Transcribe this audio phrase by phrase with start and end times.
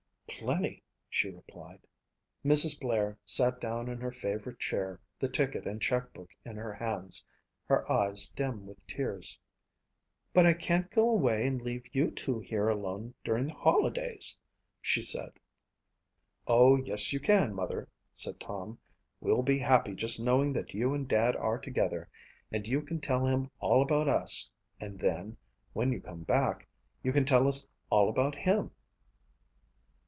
[0.43, 1.85] "Plenty," she replied.
[2.43, 2.79] Mrs.
[2.79, 7.23] Blair sat down in her favorite chair, the ticket and check book in her hands,
[7.65, 9.37] her eyes dim with tears.
[10.33, 14.35] "But I can't go away and leave you two here alone during holidays,"
[14.81, 15.31] she said.
[16.47, 18.79] "Oh yes you can, Mother," said Tom.
[19.19, 22.09] "We'll be happy just knowing that you and Dad are together
[22.51, 24.49] and you can tell him all about us
[24.79, 25.37] and then,
[25.73, 26.67] when you come back,
[27.03, 28.71] you can tell us all about him."